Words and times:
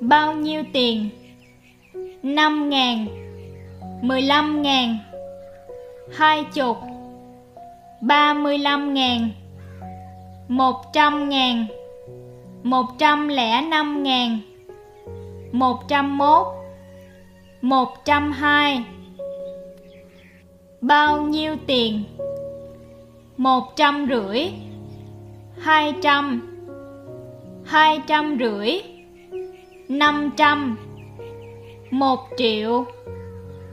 Bao 0.00 0.34
nhiêu 0.34 0.64
tiền? 0.72 1.08
Năm 2.22 2.70
ngàn, 2.70 3.06
Mười 4.02 4.22
lăm 4.22 4.62
ngàn, 4.62 4.96
Hai 6.16 6.44
chục, 6.44 6.76
Ba 8.00 8.34
mươi 8.34 8.58
lăm 8.58 8.94
ngàn, 8.94 9.30
Một 10.48 10.92
trăm 10.92 11.28
ngàn, 11.28 11.66
Một 12.62 12.86
trăm 12.98 13.28
lẻ 13.28 13.62
năm 13.62 14.02
ngàn, 14.02 14.38
Một 15.52 15.88
trăm 15.88 16.18
mốt, 16.18 16.46
Một 17.60 18.04
trăm 18.04 18.32
hai 18.32 18.84
Bao 20.80 21.22
nhiêu 21.22 21.56
tiền? 21.66 22.04
Một 23.36 23.76
trăm 23.76 24.06
rưỡi, 24.08 24.48
Hai 25.58 25.92
trăm 26.02 26.52
Hai 27.64 28.00
trăm 28.06 28.38
rưỡi 28.40 28.95
Năm 29.88 30.30
trăm, 30.36 30.78
Một 31.90 32.18
triệu 32.36 32.84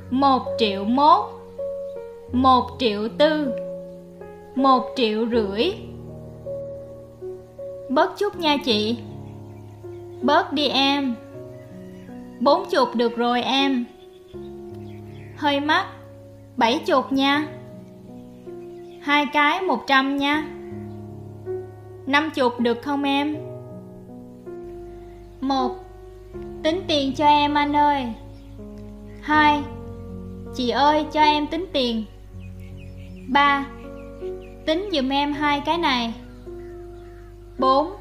Một 0.09 0.41
triệu 0.57 0.83
mốt, 0.83 1.23
Một 2.31 2.63
triệu 2.79 3.07
tư, 3.17 3.53
Một 4.55 4.83
triệu 4.95 5.27
rưỡi. 5.29 5.71
Bớt 7.89 8.17
chút 8.17 8.39
nha 8.39 8.57
chị. 8.65 8.97
Bớt 10.21 10.53
đi 10.53 10.67
em. 10.67 11.15
Bốn 12.39 12.69
chục 12.69 12.95
được 12.95 13.17
rồi 13.17 13.41
em. 13.41 13.85
Hơi 15.37 15.59
mắc. 15.59 15.85
Bảy 16.57 16.79
chục 16.85 17.11
nha. 17.11 17.47
Hai 19.01 19.25
cái 19.33 19.61
một 19.61 19.87
trăm 19.87 20.17
nha. 20.17 20.45
Năm 22.05 22.29
chục 22.35 22.59
được 22.59 22.81
không 22.81 23.03
em? 23.03 23.37
Một 25.41 25.83
Tính 26.63 26.81
tiền 26.87 27.13
cho 27.15 27.25
em 27.25 27.53
anh 27.53 27.75
ơi 27.75 28.05
Hai, 29.21 29.63
Chị 30.55 30.69
ơi, 30.69 31.05
cho 31.13 31.21
em 31.21 31.47
tính 31.47 31.65
tiền 31.73 32.03
Ba, 33.27 33.65
Tính 34.65 34.89
giùm 34.93 35.09
em 35.09 35.33
hai 35.33 35.61
cái 35.65 35.77
này 35.77 36.13
Bốn, 37.59 37.91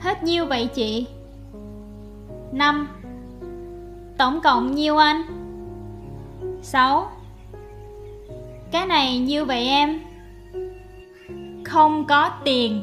Hết 0.00 0.22
nhiêu 0.22 0.46
vậy 0.46 0.68
chị? 0.74 1.06
Năm, 2.52 2.88
Tổng 4.18 4.40
cộng 4.40 4.74
nhiêu 4.74 4.96
anh? 4.96 5.22
Sáu, 6.62 7.10
Cái 8.70 8.86
này 8.86 9.18
nhiêu 9.18 9.44
vậy 9.44 9.66
em? 9.66 10.00
Không 11.64 12.04
có 12.04 12.30
tiền, 12.44 12.82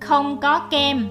Không 0.00 0.40
có 0.40 0.58
kem 0.58 1.08